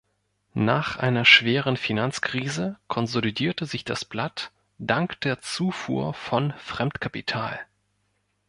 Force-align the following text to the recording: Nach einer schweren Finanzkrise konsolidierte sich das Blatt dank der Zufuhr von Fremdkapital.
Nach 0.55 0.97
einer 0.97 1.25
schweren 1.25 1.77
Finanzkrise 1.77 2.75
konsolidierte 2.87 3.67
sich 3.67 3.85
das 3.85 4.03
Blatt 4.03 4.51
dank 4.79 5.19
der 5.21 5.41
Zufuhr 5.41 6.15
von 6.15 6.55
Fremdkapital. 6.57 7.59